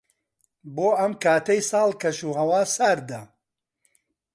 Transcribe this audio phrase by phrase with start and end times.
[0.75, 3.21] بۆ ئەم کاتەی ساڵ، کەشوهەوا ساردە.